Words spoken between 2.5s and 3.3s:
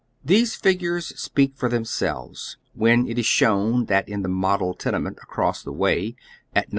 when it is